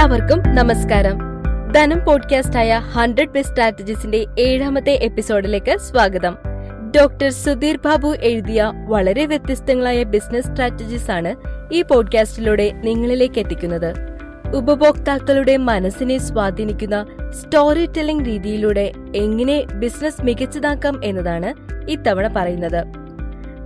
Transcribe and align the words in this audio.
എല്ലാവർക്കും 0.00 0.54
നമസ്കാരം. 0.54 1.18
ധനം 1.72 2.04
പോഡ്കാസ്റ്റായ 2.04 2.80
ഹൺഡ്രഡ് 2.92 3.28
ബെസ്റ്റ് 3.28 3.54
സ്ട്രാറ്റജീസിന്റെ 3.54 4.26
ഏഴാമത്തെ 4.38 4.90
എപ്പിസോഡിലേക്ക് 4.90 5.78
സ്വാഗതം. 5.78 6.36
ഡോക്ടർ 6.96 7.30
സുധീർ 7.30 7.76
ബാബു 7.76 8.16
എഴുതിയ 8.22 8.72
വളരെ 8.88 9.26
വ്യത്യസ്തങ്ങളായ 9.26 10.02
ബിസിനസ് 10.02 10.46
സ്ട്രാറ്റജീസ് 10.46 11.10
ആണ് 11.10 11.36
ഈ 11.72 11.82
പോഡ്കാസ്റ്റിലൂടെ 11.82 12.72
നിങ്ങളിലേക്ക് 12.72 13.38
എത്തിക്കുന്നത്. 13.38 13.94
ഉപഭോക്താക്കളുടെ 14.54 15.56
മനസ്സിനെ 15.56 16.18
സ്വാധീനിക്കുന്ന 16.18 17.06
സ്റ്റോറി 17.30 17.86
ടെല്ലിംഗ് 17.86 18.26
രീതിയിലൂടെ 18.26 18.92
എങ്ങനെ 19.16 19.64
ബിസിനസ് 19.64 20.22
മികച്ചതാക്കാം 20.22 21.00
എന്നതാണ് 21.04 21.54
ഇത്തവണ 21.90 22.32
പറയുന്നത്. 22.36 22.99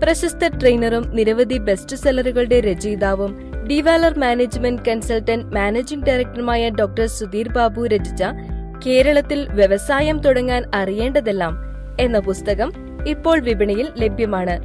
പ്രശസ്ത 0.03 0.49
ട്രെയിനറും 0.61 1.05
നിരവധി 1.09 1.59
ബെസ്റ്റ് 1.59 1.97
സെല്ലറുകളുടെ 1.97 2.61
രചയിതാവും 2.61 3.53
ഡിവാലർ 3.69 4.19
മാനേജ്മെന്റ് 4.19 4.83
കൺസൾട്ടന്റ് 4.89 5.55
മാനേജിംഗ് 5.55 6.07
ഡയറക്ടറുമായ 6.07 6.71
ഡോക്ടർ 6.71 7.07
സുധീർ 7.07 7.49
ബാബു 7.49 7.83
രചിച്ച 7.87 8.25
കേരളത്തിൽ 8.87 9.49
വ്യവസായം 9.49 10.19
തുടങ്ങാൻ 10.19 10.65
അറിയേണ്ടതെല്ലാം 10.75 11.55
എന്ന 12.01 12.19
പുസ്തകം 12.19 12.73
ഇപ്പോൾ 13.07 13.41
വിപണിയിൽ 13.41 13.89
ലഭ്യമാണ്. 13.97 14.57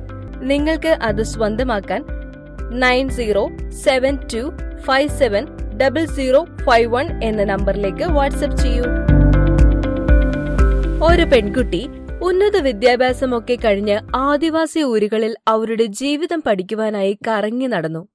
നിങ്ങൾക്ക് 0.41 0.87
അത് 0.87 1.23
സ്വന്തമാക്കാൻ 1.23 2.05
nine 2.71 3.09
zero 3.09 3.49
seven 3.83 4.17
two 4.33 4.57
five 4.79 5.09
seven 5.09 5.45
double 5.77 6.05
zero 6.05 6.47
five 6.65 6.93
one 6.93 7.23
എന്ന 7.23 7.43
നമ്പറിലേക്ക് 7.43 8.03
വാട്സപ്പ് 8.03 8.57
ചെയ്യൂ. 8.57 8.83
ഒരു 11.05 11.23
പെൺകുട്ടി 11.23 11.89
ഉന്നത 12.23 12.57
വിദ്യാഭ്യാസമൊക്കെ 12.57 13.57
കഴിഞ്ഞ് 13.65 13.99
ആദിവാസി 14.15 14.79
ഊരുകളിൽ 14.79 15.35
അവരുടെ 15.47 15.83
ജീവിതം 15.83 16.41
പഠിക്കുവാനായി 16.41 17.17
കറങ്ങി 17.27 17.67
നടന്നു. 17.67 18.07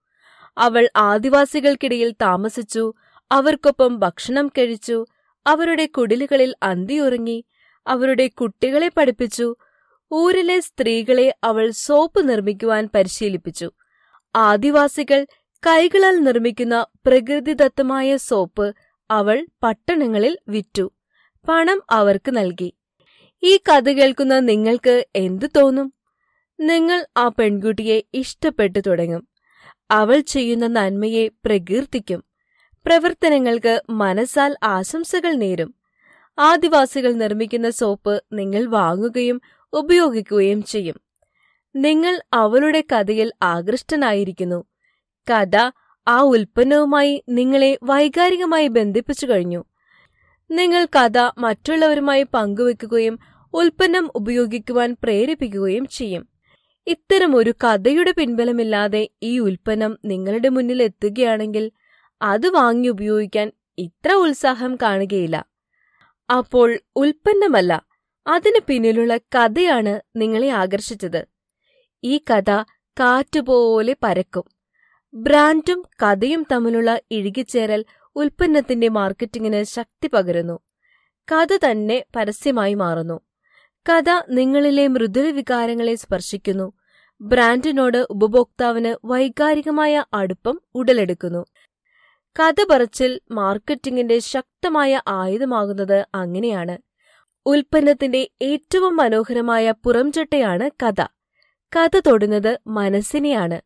അവൾ 0.58 0.88
ആദിവാസികൾക്കിടയിൽ 0.96 2.10
താമസിച്ചു 2.22 2.92
അവർക്കൊപ്പം 3.32 3.98
ഭക്ഷണം 3.98 4.48
കഴിച്ചു 4.48 5.06
അവരുടെ 5.46 5.86
കുടിലുകളിൽ 5.86 6.54
അന്തിയുറങ്ങി 6.62 7.44
അവരുടെ 7.86 8.26
കുട്ടികളെ 8.28 8.90
പഠിപ്പിച്ചു 8.96 9.56
ഊരിലെ 10.12 10.60
സ്ത്രീകളെ 10.60 11.34
അവൾ 11.44 11.70
സോപ്പ് 11.70 12.28
നിർമ്മിക്കുവാൻ 12.28 12.88
പരിശീലിപ്പിച്ചു. 12.94 13.70
ആദിവാസികൾ 14.36 15.26
കൈകളാൽ 15.66 16.16
നിർമ്മിക്കുന്ന 16.20 16.86
പ്രകൃതിദത്തമായ 17.06 18.16
സോപ്പ് 18.16 18.74
അവൾ 19.10 19.46
പട്ടണങ്ങളിൽ 19.62 20.38
വിറ്റു. 20.48 20.92
പണം 21.48 21.82
അവർക്ക് 21.90 22.36
നൽകി. 22.36 22.74
ഈ 23.44 23.56
കഥ 23.56 23.90
കേൾക്കുന്ന 23.90 24.38
നിങ്ങൾക്ക് 24.38 25.06
എന്തു 25.16 25.46
തോന്നും? 25.46 25.92
നിങ്ങൾ 26.60 27.06
ആ 27.16 27.28
പെൺകുട്ടിയെ 27.28 28.02
ഇഷ്ടപ്പെട്ടു 28.14 28.78
തുടങ്ങും. 28.78 29.28
അവൾ 29.90 30.20
ചെയ്യുന്ന 30.20 30.66
നന്മയെ 30.66 31.28
പ്രകീർത്തിക്കും. 31.28 32.24
പ്രവർത്തനങ്ങൾക്ക് 32.86 33.82
മനസ്സാൽ 33.90 34.56
ആശംസകൾ 34.62 35.34
നേരും. 35.34 35.74
ആദിവാസികൾ 36.38 37.12
നിർമ്മിക്കുന്ന 37.12 37.70
സോപ്പ് 37.70 38.24
നിങ്ങൾ 38.32 38.64
വാങ്ങുകയും 38.64 39.40
ഉപയോഗിക്കുകയും 39.72 40.62
ചെയ്യും. 40.62 41.00
നിങ്ങൾ 41.76 42.20
അവളുടെ 42.32 42.84
കഥയിൽ 42.92 43.32
ആകൃഷ്ടനായിരിക്കുന്നു. 43.42 44.64
കഥ 45.30 45.70
ആ 46.08 46.20
ഉൽപ്പന്നവുമായി 46.20 47.24
നിങ്ങളെ 47.28 47.78
വൈകാരികമായി 47.82 48.68
ബന്ധിപ്പിച്ചു 48.68 49.26
കഴിഞ്ഞു. 49.26 49.64
നിങ്ങൾ 50.50 50.84
കഥ 50.84 51.18
മറ്റുള്ളവരുമായി 51.38 52.22
പങ്കുവെക്കുകയും 52.22 53.33
ഉൽപ്പന്നം 53.54 54.10
ഉപയോഗിക്കുവാൻ 54.14 54.96
പ്രേരിപ്പിക്കുകയും 55.02 55.86
ചെയ്യും. 55.86 56.28
ഇത്തരം 56.86 57.36
ഒരു 57.36 57.50
കഥയുടെ 57.50 58.10
പിൻബലമില്ലാതെ 58.10 59.08
ഈ 59.22 59.38
ഉൽപ്പന്നം 59.38 59.98
നിങ്ങളുടെ 60.04 60.48
മുന്നിൽ 60.48 60.82
എത്തുകയാണെങ്കിൽ 60.82 61.70
അത് 62.22 62.48
വാങ്ങി 62.48 62.88
ഉപയോഗിക്കാൻ 62.88 63.52
ഇത്ര 63.78 64.12
ഉത്സാഹം 64.12 64.76
കാണുകയില്ല. 64.76 65.44
അപ്പോൾ 66.30 66.78
ഉൽപ്പന്നമല്ല 66.96 67.86
അതിന് 68.26 68.60
പിന്നിലുള്ള 68.68 69.16
കഥയാണ് 69.16 70.00
നിങ്ങളെ 70.16 70.48
ആകർഷിച്ചത്. 70.48 71.26
ഈ 72.04 72.20
കഥ 72.30 72.62
കാറ്റുപോലെ 73.00 73.96
പരക്കും. 74.02 74.44
ബ്രാൻഡും 75.14 75.82
കഥയും 76.02 76.46
തമ്മിലുള്ള 76.52 77.00
ഇഴുകിച്ചേരൽ 77.10 77.84
ഉൽപ്പന്നത്തിന്റെ 78.16 78.88
മാർക്കറ്റിംഗിന് 78.88 79.62
ശക്തി 79.62 80.08
പകരുന്നു. 80.08 80.58
കഥ 81.32 81.58
തന്നെ 81.70 82.04
പരസ്യമായി 82.16 82.74
മാറുന്നു. 82.74 83.20
കഥ 83.88 84.22
നിങ്ങളിലെ 84.30 84.88
മൃദുല 84.88 85.30
വികാരങ്ങളെ 85.30 85.94
സ്പർശിക്കുന്നു. 85.94 86.72
ബ്രാൻഡിനോട് 87.20 88.06
ഉപഭോക്താവിന് 88.10 89.06
വൈകാരികമായ 89.06 90.04
അടുപ്പം 90.14 90.60
ഉടലെടുക്കുന്നു. 90.74 91.46
കഥ 92.40 92.64
പറച്ചിൽ 92.70 93.20
മാർക്കറ്റിംഗിന്റെ 93.30 94.18
ശക്തമായ 94.18 95.02
ആയുധമാകുന്നത് 95.08 96.06
അങ്ങനെയാണ്. 96.14 96.78
ഉൽപ്പന്നത്തിന്റെ 97.46 98.30
ഏറ്റവും 98.42 98.96
മനോഹരമായ 98.96 99.74
പുറംചട്ടയാണ് 99.84 100.70
കഥ. 100.82 101.06
കഥ 101.76 102.00
തൊടുന്നത് 102.06 102.60
മനസ്സിനെയാണ്. 102.66 103.60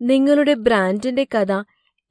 നിങ്ങളുടെ 0.00 0.54
ബ്രാൻഡിന്റെ 0.54 1.26
കഥ 1.34 1.62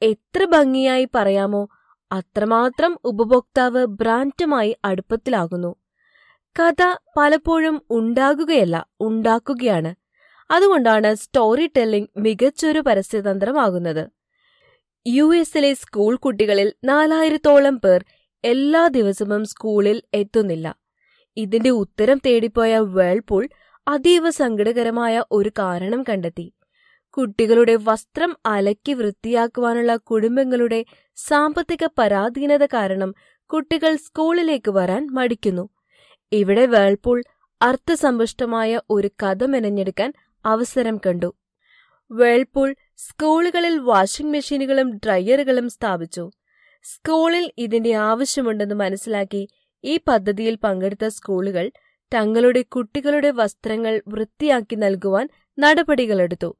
എത്ര 0.01 0.46
ഭംഗിയായി 0.46 1.07
പറയാമോ 1.16 1.69
അത്രമാത്രം 2.12 3.00
ഉപഭോക്താവ് 3.03 3.85
ബ്രാൻഡുമായി 3.85 4.78
അടുപ്പത്തിലാകുന്നു. 4.85 5.75
കഥ 6.59 6.84
പലപ്പോഴും 7.18 7.81
ഉണ്ടാകുകയല്ല 7.91 8.85
ഉണ്ടാക്കുകയാണ്. 9.01 9.95
അതുകൊണ്ടാണ് 10.51 11.13
സ്റ്റോറി 11.13 11.66
ടെല്ലിംഗ് 11.78 12.09
മികച്ചൊരു 12.18 12.79
പരസ്യതന്ത്രമാകുന്നത്. 12.79 14.03
യു 15.07 15.35
എസിലെ 15.35 15.73
സ്കൂൾ 15.73 16.16
കുട്ടികളിൽ 16.16 16.73
നാലായിരത്തോളം 16.84 17.75
പേർ 17.78 18.06
എല്ലാ 18.44 18.88
ദിവസവും 18.88 19.46
സ്കൂളിൽ 19.46 20.01
എത്തുന്നില്ല. 20.13 20.67
ഇതിന്റെ 21.38 21.69
ഉത്തരം 21.69 22.17
തേടിപ്പോയ 22.25 22.78
വേൾപൂൾ 22.78 23.50
അതീവ 23.88 24.29
സങ്കടകരമായ 24.29 25.23
ഒരു 25.31 25.51
കാരണം 25.59 26.03
കണ്ടെത്തി. 26.09 26.47
കുട്ടികളുടെ 27.17 27.75
വസ്ത്രം 27.75 28.38
അലക്കി 28.46 28.94
വൃത്തിയാക്കുവാനുള്ള 28.94 29.96
കുടുംബങ്ങളുടെ 29.96 30.85
സാമ്പത്തിക 31.17 31.85
പരാധീനത 32.00 32.66
കാരണം 32.66 33.12
കുട്ടികൾ 33.50 33.96
സ്കൂളിലേക്ക് 33.96 34.72
വരാൻ 34.72 35.07
മടിക്കുന്നു. 35.07 35.66
ഇവിടെ 36.31 36.65
വേൾപൂൾ 36.65 37.23
അർത്ഥസമ്പുഷ്ടമായ 37.61 38.79
ഒരു 38.89 39.09
കഥ 39.23 39.43
മെനഞ്ഞെടുക്കാൻ 39.43 40.13
അവസരം 40.45 40.97
കണ്ടു. 40.97 41.33
വേൾപൂൾ 42.11 42.75
സ്കൂളുകളിൽ 42.97 43.77
വാഷിംഗ് 43.77 44.31
മെഷീനുകളും 44.31 44.97
ഡ്രയറുകളും 44.97 45.69
സ്ഥാപിച്ചു. 45.69 46.31
സ്കൂളിൽ 46.83 47.51
ഇതിന്റെ 47.57 47.93
ആവശ്യമുണ്ടെന്ന് 47.93 48.75
മനസ്സിലാക്കി 48.75 49.49
ഈ 49.83 49.99
പദ്ധതിയിൽ 50.07 50.55
പങ്കെടുത്ത 50.55 51.07
സ്കൂളുകൾ 51.07 51.71
തങ്ങളുടെ 52.13 52.61
കുട്ടികളുടെ 52.61 53.31
വസ്ത്രങ്ങൾ 53.31 54.01
വൃത്തിയാക്കി 54.07 54.75
നൽകുവാൻ 54.75 55.29
നടപടികളെടുത്തു. 55.59 56.55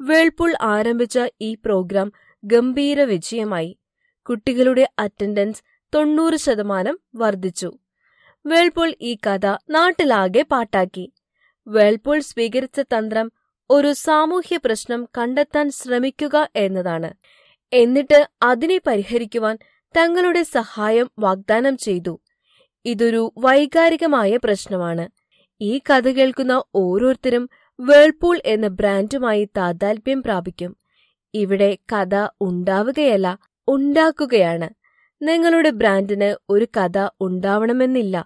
വേൾപൂൾ 0.00 0.54
ആരംഭിച്ച 0.62 1.18
ഈ 1.40 1.54
പ്രോഗ്രാം 1.54 2.12
ഗംഭീര 2.44 3.02
വിജയമായി. 3.02 3.78
കുട്ടികളുടെ 4.26 4.88
അറ്റൻഡൻസ് 4.98 5.62
തൊണ്ണൂറ് 5.94 6.36
ശതമാനം 6.36 6.98
വർദ്ധിച്ചു. 7.14 7.78
വേൾപൂൾ 8.46 8.94
ഈ 9.00 9.18
കഥ 9.26 9.46
നാട്ടിലാകെ 9.70 10.42
പാട്ടാക്കി. 10.42 11.12
വേൾപൂൾ 11.66 12.18
സ്വീകരിച്ച 12.20 12.80
തന്ത്രം 12.80 13.32
ഒരു 13.70 13.92
സാമൂഹ്യ 13.92 14.56
പ്രശ്നം 14.56 15.08
കണ്ടെത്താൻ 15.18 15.70
ശ്രമിക്കുക 15.70 16.48
എന്നതാണ്. 16.56 17.14
എന്നിട്ട് 17.72 18.28
അതിനെ 18.42 18.80
പരിഹരിക്കുവാൻ 18.86 19.58
തങ്ങളുടെ 19.96 20.42
സഹായം 20.42 21.10
വാഗ്ദാനം 21.18 21.76
ചെയ്തു. 21.76 22.20
ഇതൊരു 22.84 23.32
വൈകാരികമായ 23.38 24.36
പ്രശ്നമാണ്. 24.36 25.08
ഈ 25.60 25.80
കഥ 25.90 26.08
കേൾക്കുന്ന 26.08 26.62
ഓരോരുത്തരും 26.74 27.50
വേൾപൂൾ 27.80 28.40
എന്ന 28.44 28.68
ബ്രാൻഡുമായി 28.68 29.44
താതാൽപ്യം 29.56 30.22
പ്രാപിക്കും. 30.22 30.76
ഇവിടെ 31.34 31.78
കഥ 31.92 32.28
ഉണ്ടാവുകയല്ല 32.40 33.38
ഉണ്ടാക്കുകയാണ്. 33.68 34.77
നിങ്ങളുടെ 35.22 35.70
ബ്രാൻഡിന് 35.70 36.36
ഒരു 36.48 36.66
കഥ 36.76 37.08
ഉണ്ടാവണമെന്നില്ല. 37.20 38.24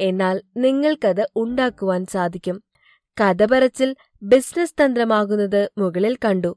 എന്നാൽ 0.00 0.42
നിങ്ങൾക്കത് 0.56 1.28
ഉണ്ടാക്കുവാൻ 1.36 2.06
സാധിക്കും. 2.06 2.62
കഥ 3.20 3.44
പറച്ചിൽ 3.44 3.96
ബിസിനസ് 4.22 4.74
തന്ത്രമാകുന്നത് 4.82 5.70
മുകളിൽ 5.78 6.18
കണ്ടു. 6.24 6.56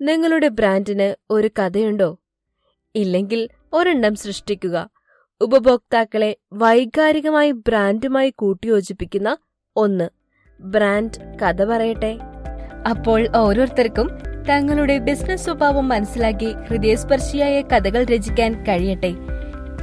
നിങ്ങളുടെ 0.00 0.48
ബ്രാൻഡിന് 0.48 1.14
ഒരു 1.30 1.50
കഥയുണ്ടോ? 1.58 2.18
ഇല്ലെങ്കിൽ 2.94 3.48
ഒരെണ്ണം 3.72 4.14
സൃഷ്ടിക്കുക. 4.14 4.90
ഉപഭോക്താക്കളെ 5.40 6.36
വൈകാരികമായി 6.52 7.50
ബ്രാൻഡുമായി 7.50 8.30
കൂട്ടിയോജിപ്പിക്കുന്ന 8.30 9.36
ഒന്ന്. 9.76 10.08
ബ്രാൻഡ് 10.60 11.38
കഥ 11.42 11.64
പറയട്ടെ. 11.64 12.18
അപ്പോൾ 12.90 13.36
ഓരോരുത്തർക്കും 13.36 14.10
തങ്ങളുടെ 14.48 14.98
ബിസിനസ് 14.98 15.44
സ്വഭാവം 15.44 15.88
മനസ്സിലാക്കി 15.88 16.54
ഹൃദയസ്പർശിയായ 16.68 17.60
കഥകൾ 17.60 18.04
രചിക്കാൻ 18.04 18.64
കഴിയട്ടെ. 18.68 19.14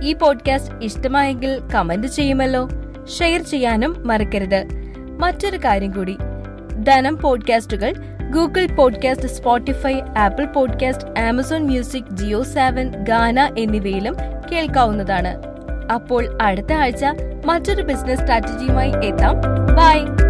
ഈ 0.02 0.14
പോഡ്കാസ്റ്റ് 0.14 0.76
ഇഷ്ടമായെങ്കിൽ 0.82 1.62
കമന്റ് 1.76 2.08
ചെയ്യുമല്ലോ. 2.08 2.70
ഷെയർ 3.20 3.42
ചെയ്യാനും 3.42 4.08
മറക്കരുത്. 4.08 4.66
മറ്റൊരു 5.20 5.58
കാര്യം 5.58 5.92
കൂടി. 5.92 6.18
Dhanam 6.88 7.18
പോഡ്കാസ്റ്റുകൾ 7.18 7.94
Google 8.34 8.68
podcast 8.76 9.28
Spotify 9.28 10.00
Apple 10.18 10.46
podcast 10.46 11.20
Amazon 11.20 11.64
music 11.64 12.16
Jio 12.16 12.44
Saavn 12.44 12.92
Gaana 13.04 13.56
എന്നിവയിലും 13.58 14.16
കേൾക്കാവുന്നതാണ്. 14.52 15.42
അപ്പോൾ 15.94 16.38
അടുത്ത 16.42 16.74
ആഴ്ച 16.74 17.06
മറ്റൊരു 17.46 17.82
ബിസിനസ് 17.82 18.20
സ്ട്രാറ്റജിയുമായി 18.20 18.92
എത്താം. 19.04 19.36
ബൈ 19.76 20.23